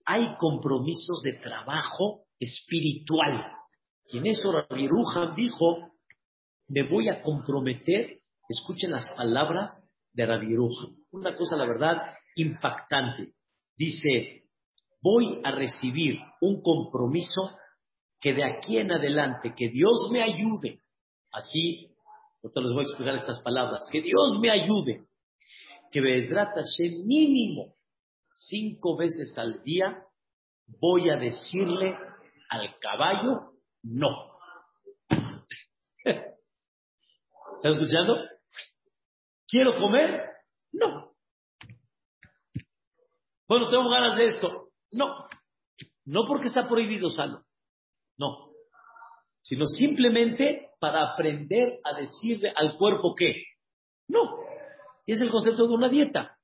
[0.06, 3.52] hay compromisos de trabajo espiritual.
[4.10, 4.88] Y en eso Rabbi
[5.36, 5.92] dijo,
[6.68, 9.72] me voy a comprometer, escuchen las palabras
[10.14, 10.56] de Rabbi
[11.12, 11.98] Una cosa, la verdad,
[12.36, 13.34] impactante.
[13.78, 14.41] Dice,
[15.02, 17.58] voy a recibir un compromiso
[18.20, 20.82] que de aquí en adelante, que Dios me ayude,
[21.32, 21.92] así,
[22.42, 25.06] te les voy a explicar estas palabras, que Dios me ayude,
[25.92, 26.02] que
[26.64, 27.76] ser mínimo
[28.34, 30.04] cinco veces al día
[30.80, 31.98] voy a decirle
[32.50, 33.52] al caballo
[33.84, 34.32] no.
[36.04, 38.18] ¿Estás escuchando?
[39.48, 40.22] ¿Quiero comer?
[40.72, 41.12] No.
[43.48, 44.61] Bueno, tengo ganas de esto.
[44.92, 45.28] No,
[46.06, 47.44] no porque está prohibido sano,
[48.18, 48.52] no,
[49.42, 53.44] sino simplemente para aprender a decirle al cuerpo que
[54.08, 54.38] no.
[55.06, 56.38] Y es el concepto de una dieta.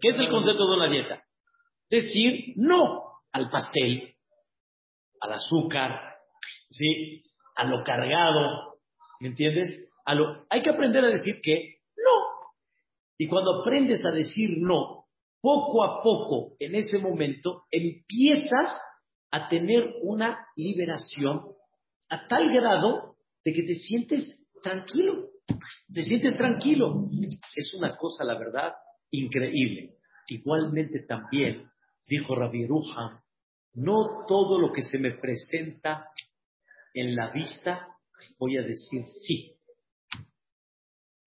[0.00, 1.22] ¿Qué es el concepto de una dieta?
[1.88, 4.14] Decir no al pastel,
[5.20, 6.16] al azúcar,
[6.70, 7.22] ¿sí?
[7.56, 8.78] a lo cargado,
[9.20, 9.88] ¿me entiendes?
[10.04, 12.50] A lo, hay que aprender a decir que no.
[13.18, 14.99] Y cuando aprendes a decir no,
[15.40, 18.76] poco a poco, en ese momento, empiezas
[19.30, 21.42] a tener una liberación
[22.08, 25.28] a tal grado de que te sientes tranquilo,
[25.92, 27.08] te sientes tranquilo.
[27.54, 28.72] Es una cosa, la verdad,
[29.10, 29.96] increíble.
[30.28, 31.70] Igualmente también,
[32.06, 33.20] dijo Rabbi Ruham,
[33.74, 36.08] no todo lo que se me presenta
[36.94, 37.86] en la vista
[38.38, 39.56] voy a decir sí.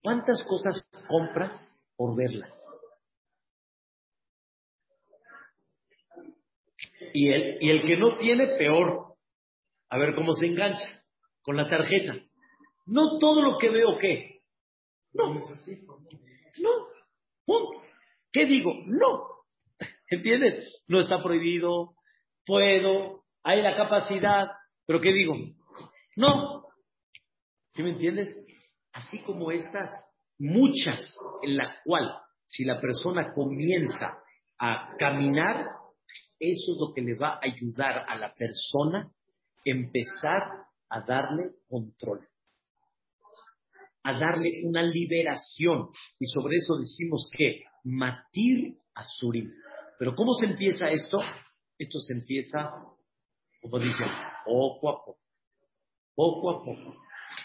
[0.02, 1.54] ¿Cuántas cosas compras
[1.96, 2.52] por verlas?
[7.14, 9.14] Y el, y el que no tiene, peor.
[9.88, 11.04] A ver cómo se engancha
[11.42, 12.14] con la tarjeta.
[12.86, 14.40] No todo lo que veo, ¿qué?
[15.12, 15.32] No.
[15.32, 15.40] No.
[17.46, 17.82] Punto.
[18.32, 18.72] ¿Qué digo?
[18.86, 19.28] No.
[20.10, 20.82] ¿Entiendes?
[20.88, 21.94] No está prohibido,
[22.44, 24.48] puedo, hay la capacidad,
[24.84, 25.36] pero ¿qué digo?
[26.16, 26.64] No.
[27.74, 28.36] ¿Sí me entiendes?
[28.92, 29.88] Así como estas,
[30.38, 32.12] muchas en la cual,
[32.46, 34.18] si la persona comienza
[34.58, 35.64] a caminar,
[36.38, 39.10] eso es lo que le va a ayudar a la persona
[39.64, 40.42] empezar
[40.88, 42.26] a darle control,
[44.02, 45.88] a darle una liberación.
[46.18, 49.50] Y sobre eso decimos que matir asurim.
[49.98, 51.20] Pero ¿cómo se empieza esto?
[51.78, 52.70] Esto se empieza,
[53.60, 54.06] como dicen,
[54.44, 55.18] poco a poco.
[56.14, 56.96] Poco a poco.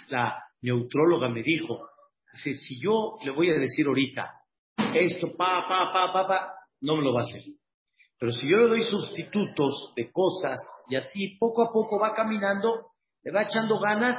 [0.09, 1.87] La neutróloga me dijo,
[2.33, 4.31] dice, si yo le voy a decir ahorita,
[4.93, 7.41] esto, pa, pa, pa, pa, pa, no me lo va a hacer.
[8.19, 12.91] Pero si yo le doy sustitutos de cosas y así poco a poco va caminando,
[13.23, 14.17] le va echando ganas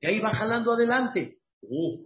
[0.00, 1.38] y ahí va jalando adelante.
[1.60, 2.02] Uh,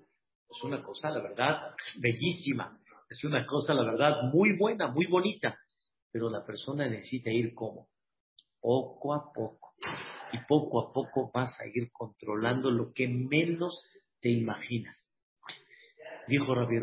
[0.50, 2.80] es una cosa, la verdad, bellísima.
[3.09, 5.56] Es una cosa, la verdad, muy buena, muy bonita.
[6.11, 7.88] Pero la persona necesita ir como
[8.61, 9.74] poco a poco.
[10.32, 13.85] Y poco a poco vas a ir controlando lo que menos
[14.20, 15.16] te imaginas.
[16.26, 16.80] Dijo Rabbi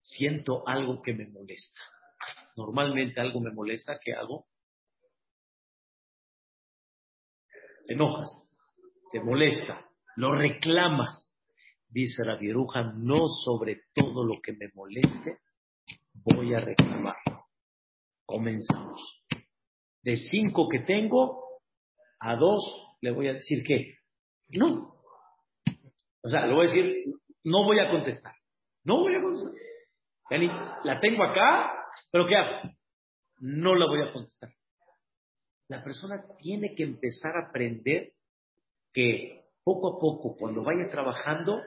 [0.00, 1.80] siento algo que me molesta
[2.60, 4.46] normalmente algo me molesta, ¿qué hago?
[7.86, 8.30] Te enojas,
[9.10, 11.26] te molesta, lo reclamas.
[11.88, 15.38] Dice la vieruja, no sobre todo lo que me moleste,
[16.14, 17.16] voy a reclamar.
[18.24, 19.24] Comenzamos.
[20.02, 21.42] De cinco que tengo,
[22.20, 22.62] a dos
[23.00, 23.96] le voy a decir que
[24.50, 24.94] no.
[26.22, 27.04] O sea, le voy a decir,
[27.42, 28.34] no voy a contestar.
[28.84, 29.52] No voy a contestar.
[30.84, 31.79] La tengo acá,
[32.10, 32.70] pero ¿qué hago?
[33.40, 34.50] No la voy a contestar.
[35.68, 38.12] La persona tiene que empezar a aprender
[38.92, 41.60] que poco a poco, cuando vaya trabajando,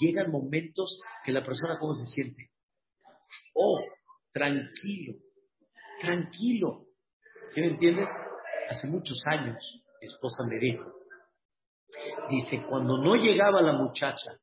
[0.00, 2.50] llegan momentos que la persona cómo se siente.
[3.54, 3.80] Oh,
[4.32, 5.14] tranquilo,
[6.00, 6.86] tranquilo.
[7.54, 8.08] ¿Sí me entiendes?
[8.68, 9.56] Hace muchos años,
[10.00, 10.92] mi esposa me dijo,
[12.30, 14.38] dice, cuando no llegaba la muchacha,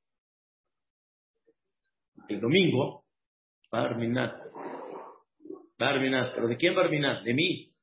[2.28, 3.04] el domingo,
[3.70, 4.42] para terminar,
[5.82, 5.94] Va
[6.36, 7.74] ¿Pero de quién va De mí.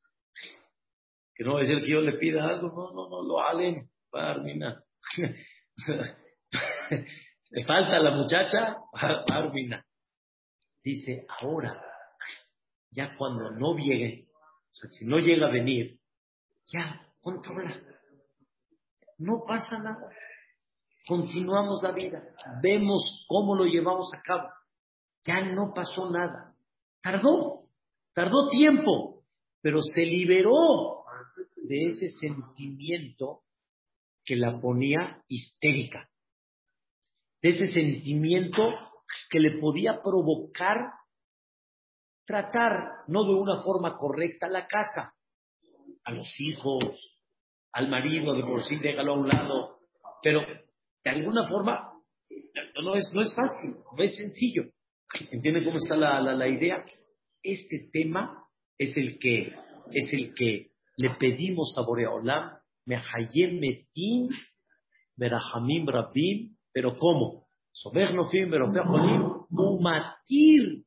[1.34, 2.68] Que no va a decir que yo le pida algo.
[2.68, 3.88] No, no, no, lo halen.
[4.14, 4.34] Va
[7.50, 8.76] le falta la muchacha.
[8.94, 9.84] Va
[10.82, 11.82] Dice, ahora,
[12.90, 15.98] ya cuando no llegue, o sea, si no llega a venir,
[16.66, 17.76] ya, controla.
[19.18, 20.08] No pasa nada.
[21.06, 22.22] Continuamos la vida.
[22.62, 24.48] Vemos cómo lo llevamos a cabo.
[25.24, 26.54] Ya no pasó nada.
[27.02, 27.67] Tardó.
[28.18, 29.22] Tardó tiempo,
[29.62, 31.04] pero se liberó
[31.54, 33.42] de ese sentimiento
[34.24, 36.10] que la ponía histérica,
[37.40, 38.74] de ese sentimiento
[39.30, 40.78] que le podía provocar
[42.26, 45.14] tratar no de una forma correcta la casa,
[46.02, 47.20] a los hijos,
[47.70, 49.78] al marido, de por sí déjalo a un lado,
[50.24, 51.92] pero de alguna forma
[52.82, 54.64] no es, no es fácil, no es sencillo.
[55.30, 56.84] ¿Entienden cómo está la, la, la idea?
[57.52, 58.44] Este tema
[58.76, 59.54] es el que,
[59.92, 64.28] es el que le pedimos a Boreolam, Mehayem Metim,
[65.16, 67.46] Berahamim Rabim, pero ¿cómo?
[67.72, 70.84] Sobernofim, Berofejolim, Umatir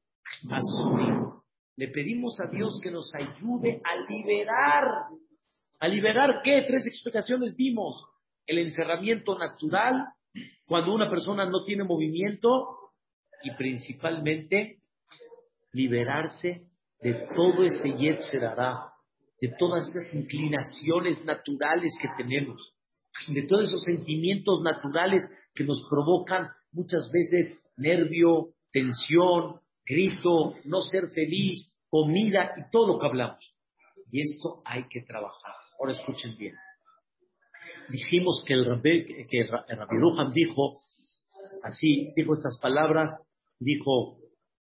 [0.50, 1.32] Asurim.
[1.78, 4.84] Le pedimos a Dios que nos ayude a liberar.
[5.80, 6.63] ¿A liberar qué?
[6.67, 8.06] Tres explicaciones vimos.
[8.45, 10.08] El encerramiento natural,
[10.65, 12.78] cuando una persona no tiene movimiento,
[13.43, 14.81] y principalmente
[15.74, 16.68] liberarse
[17.02, 18.92] de todo este Yetzerará,
[19.40, 22.76] de todas esas inclinaciones naturales que tenemos,
[23.28, 31.10] de todos esos sentimientos naturales que nos provocan muchas veces nervio, tensión, grito, no ser
[31.14, 33.56] feliz, comida y todo lo que hablamos.
[34.12, 35.54] Y esto hay que trabajar.
[35.80, 36.56] Ahora escuchen bien.
[37.90, 39.50] Dijimos que el Rabbi, que
[40.34, 40.74] dijo
[41.64, 43.12] así, dijo estas palabras,
[43.60, 44.21] dijo,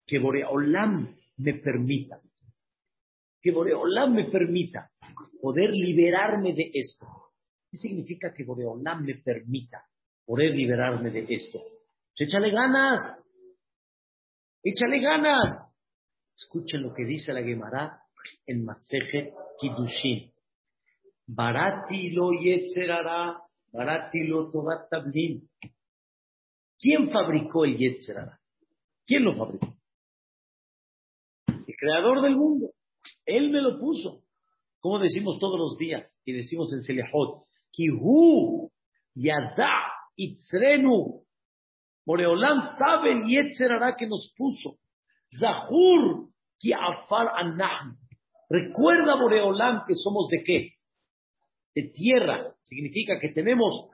[0.08, 2.22] que Boreolam me permita,
[3.42, 4.90] que Boreolam me permita
[5.42, 7.06] poder liberarme de esto.
[7.70, 9.86] ¿Qué significa que Boreolam me permita
[10.26, 11.62] poder liberarme de esto?
[12.16, 13.02] Échale ganas,
[14.64, 15.74] échale ganas.
[16.34, 18.02] Escuchen lo que dice la Gemara
[18.46, 20.32] en Maseje Kidushin.
[21.28, 23.42] Barati lo yetzerara,
[23.74, 24.88] barati lo todat
[26.80, 28.40] ¿Quién fabricó el yetzerara?
[29.06, 29.77] ¿Quién lo fabricó?
[31.78, 32.72] Creador del mundo.
[33.26, 34.24] Él me lo puso.
[34.80, 38.72] Como decimos todos los días y decimos en Selehot, Kihu
[39.16, 41.24] Yada Itzrenu.
[42.06, 44.78] Moreolam sabe el hará que nos puso.
[45.40, 47.98] Zahur Ki Afar Anahn.
[48.50, 50.72] Recuerda, Boreolam, que somos de qué?
[51.76, 52.56] De tierra.
[52.62, 53.90] Significa que tenemos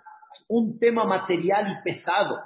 [0.47, 2.37] un tema material y pesado.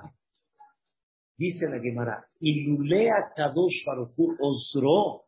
[1.37, 5.26] Dice la Gemara, Ilulea Kadosh Baruchu Osro,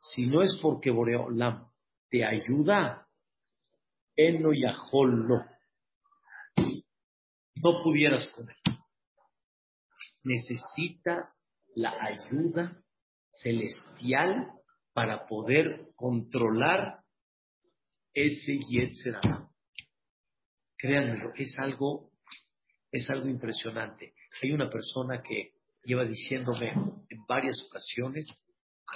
[0.00, 1.68] si no es porque Boreolam
[2.10, 3.06] te ayuda,
[4.16, 5.46] Eno Yahol no.
[7.56, 8.56] No pudieras comer.
[10.22, 11.40] Necesitas
[11.74, 12.82] la ayuda
[13.30, 14.52] celestial
[14.92, 17.00] para poder controlar
[18.12, 19.48] ese Yetzerara.
[20.76, 22.10] Créanmelo, es algo,
[22.90, 24.14] es algo impresionante.
[24.42, 25.52] Hay una persona que
[25.84, 28.26] lleva diciéndome en varias ocasiones,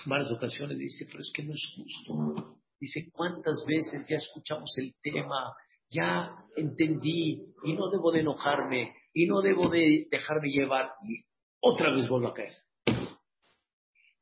[0.04, 2.56] en varias ocasiones dice, pero es que no es justo.
[2.80, 5.54] Dice, ¿cuántas veces ya escuchamos el tema?
[5.90, 11.22] Ya entendí y no debo de enojarme y no debo de dejarme llevar y
[11.60, 12.54] otra vez vuelvo a caer.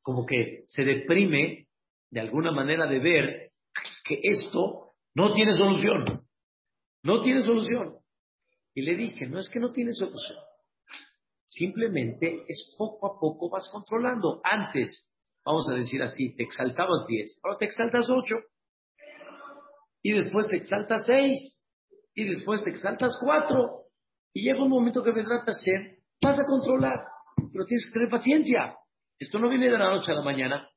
[0.01, 1.67] Como que se deprime
[2.09, 3.51] de alguna manera de ver
[4.03, 6.25] que esto no tiene solución.
[7.03, 7.97] No tiene solución.
[8.73, 10.37] Y le dije, no es que no tiene solución.
[11.45, 14.39] Simplemente es poco a poco vas controlando.
[14.43, 15.10] Antes,
[15.45, 18.35] vamos a decir así, te exaltabas 10, ahora te exaltas 8.
[20.03, 21.59] Y después te exaltas 6.
[22.15, 23.83] Y después te exaltas 4.
[24.33, 26.99] Y llega un momento que vendrá a ser, vas a controlar.
[27.35, 28.75] Pero tienes que tener paciencia.
[29.19, 30.67] Esto no viene de la noche a la mañana.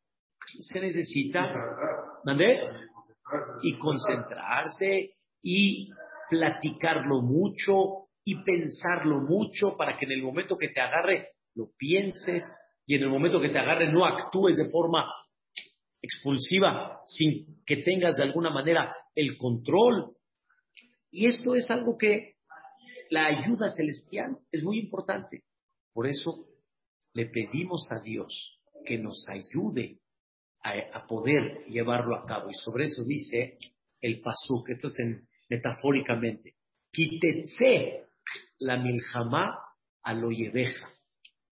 [0.61, 1.51] Se necesita,
[2.25, 2.61] ¿mandé?
[3.62, 5.91] Y concentrarse y
[6.29, 12.45] platicarlo mucho y pensarlo mucho para que en el momento que te agarre lo pienses
[12.87, 15.11] y en el momento que te agarre no actúes de forma
[16.03, 20.16] expulsiva sin que tengas de alguna manera el control.
[21.11, 22.35] Y esto es algo que
[23.11, 25.45] la ayuda celestial es muy importante.
[25.93, 26.47] Por eso
[27.14, 30.01] le pedimos a Dios que nos ayude
[30.62, 32.51] a, poder llevarlo a cabo.
[32.51, 33.59] Y sobre eso dice
[34.01, 36.55] el pasuk, esto es en, metafóricamente,
[36.91, 38.05] quitetse
[38.59, 39.59] la miljamá
[40.03, 40.30] a lo.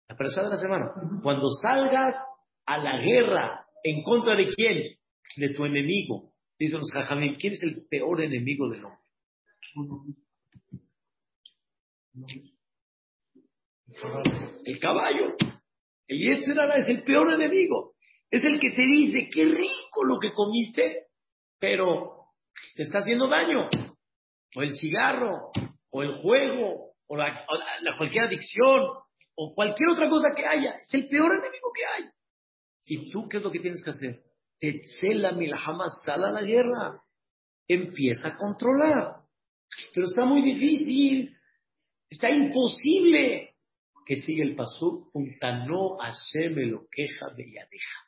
[0.10, 0.91] La persona de la semana.
[1.22, 2.16] Cuando salgas
[2.66, 4.97] a la guerra, ¿en contra de quién?
[5.36, 6.34] De tu enemigo.
[6.58, 8.99] Dicen los jajamín, ¿quién es el peor enemigo del hombre?
[14.66, 15.36] El caballo.
[16.08, 17.93] El Yetzerara es el peor enemigo.
[18.30, 21.08] Es el que te dice, qué rico lo que comiste,
[21.60, 22.28] pero
[22.76, 23.70] te está haciendo daño.
[24.55, 25.51] O el cigarro,
[25.89, 27.45] o el juego, o la,
[27.97, 28.88] cualquier adicción,
[29.38, 30.77] o cualquier otra cosa que haya.
[30.81, 32.09] Es el peor enemigo que hay.
[32.85, 34.23] ¿Y tú qué es lo que tienes que hacer?
[34.59, 37.01] Tetzela milhamas, sal a la guerra.
[37.67, 39.21] Empieza a controlar.
[39.93, 41.38] Pero está muy difícil.
[42.09, 43.55] Está imposible.
[44.05, 45.09] Que sigue el pasú.
[45.13, 47.99] Puntano Hashem lo queja belladeja.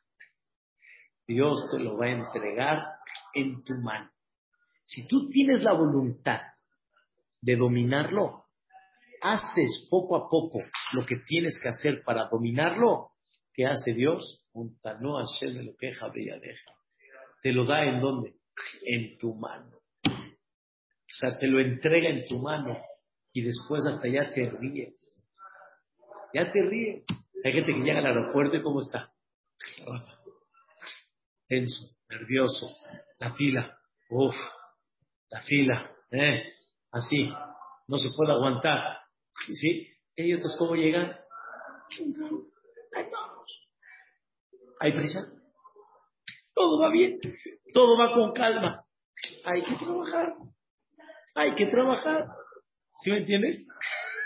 [1.28, 2.84] Dios te lo va a entregar
[3.36, 4.10] en tu mano.
[4.84, 6.40] Si tú tienes la voluntad
[7.40, 8.49] de dominarlo,
[9.22, 10.60] haces poco a poco
[10.94, 13.12] lo que tienes que hacer para dominarlo,
[13.54, 14.46] ¿qué hace Dios?
[14.54, 16.12] lo queja
[17.42, 18.36] Te lo da en dónde?
[18.86, 19.78] En tu mano.
[20.06, 22.78] O sea, te lo entrega en tu mano
[23.34, 24.96] y después hasta ya te ríes.
[26.34, 27.06] Ya te ríes.
[27.44, 29.12] Hay gente que llega al aeropuerto y ¿cómo está?
[31.48, 32.70] Tenso, nervioso,
[33.18, 33.80] la fila.
[34.10, 34.36] Uf,
[35.30, 36.44] la fila, ¿eh?
[36.92, 37.30] así,
[37.88, 39.00] no se puede aguantar.
[39.48, 39.88] ¿Sí?
[40.16, 41.12] Ellos, ¿cómo llegan?
[42.96, 43.70] Ahí vamos.
[44.80, 45.28] ¿Hay prisa?
[46.54, 47.20] Todo va bien,
[47.74, 48.86] todo va con calma.
[49.46, 50.34] Hay que trabajar,
[51.36, 52.26] hay que trabajar.
[53.02, 53.66] ¿Sí me entiendes?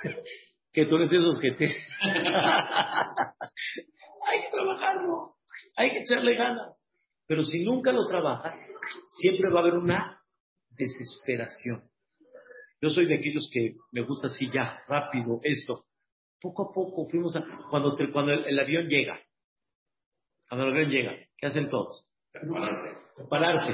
[0.73, 1.65] que tú eres de esos que te...
[1.65, 1.71] hay
[4.41, 5.35] que trabajarlo,
[5.75, 6.83] hay que echarle ganas.
[7.27, 8.57] Pero si nunca lo trabajas,
[9.19, 10.19] siempre va a haber una
[10.71, 11.87] desesperación.
[12.83, 15.85] Yo soy de aquellos que me gusta así ya, rápido, esto.
[16.41, 17.41] Poco a poco fuimos a...
[17.69, 19.17] Cuando, cuando el, avión llega,
[20.49, 22.05] cuando el avión llega, ¿qué hacen todos?
[23.29, 23.73] Pararse.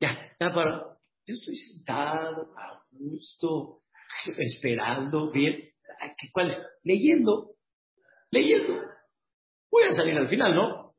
[0.00, 0.96] Ya, ya para...
[1.24, 3.82] Yo estoy sentado, a gusto,
[4.36, 5.70] esperando, bien.
[6.32, 6.60] ¿Cuál es?
[6.82, 7.52] Leyendo,
[8.32, 8.82] leyendo.
[9.70, 10.96] Voy a salir al final, ¿no?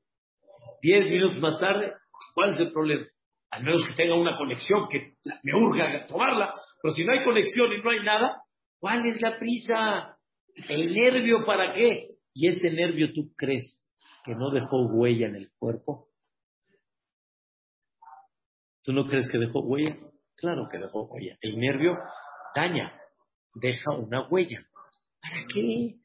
[0.82, 1.92] Diez minutos más tarde,
[2.34, 3.06] ¿cuál es el problema?
[3.54, 5.13] al menos que tenga una conexión que
[5.44, 8.44] me urga tomarla, pero si no hay conexión y no hay nada,
[8.80, 10.18] ¿cuál es la prisa?
[10.70, 12.10] ¿El nervio para qué?
[12.34, 13.86] ¿Y ese nervio tú crees
[14.26, 16.08] que no dejó huella en el cuerpo?
[18.84, 19.98] ¿Tú no crees que dejó huella?
[20.36, 21.38] Claro que dejó huella.
[21.42, 21.98] El nervio
[22.56, 22.94] daña,
[23.56, 24.66] deja una huella.
[25.22, 25.96] ¿Para qué?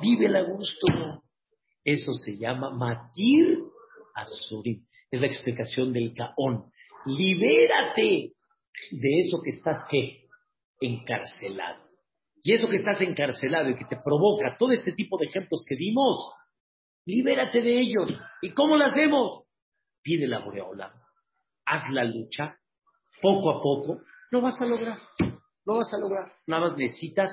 [0.00, 1.22] Vive a gusto.
[1.82, 3.58] Eso se llama matir
[4.14, 4.84] azurim.
[5.10, 6.70] Es la explicación del Gaón.
[7.06, 8.35] Libérate
[8.90, 10.26] de eso que estás, ¿qué?
[10.80, 11.84] Encarcelado.
[12.42, 15.76] Y eso que estás encarcelado y que te provoca todo este tipo de ejemplos que
[15.76, 16.32] dimos,
[17.04, 18.18] libérate de ellos.
[18.42, 19.44] ¿Y cómo lo hacemos?
[20.02, 20.92] Pide la Boreola.
[21.64, 22.56] Haz la lucha,
[23.20, 24.00] poco a poco,
[24.30, 24.98] lo vas a lograr.
[25.64, 26.32] Lo vas a lograr.
[26.46, 27.30] Nada más necesitas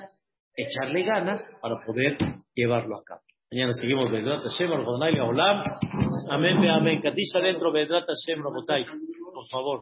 [0.56, 2.16] echarle ganas para poder
[2.54, 3.20] llevarlo a cabo.
[3.52, 5.62] Mañana seguimos Bedrat Hashem, Olam.
[6.30, 7.00] Amén, amén.
[7.00, 9.72] Kadisha dentro Bedrat Hashem, Por favor.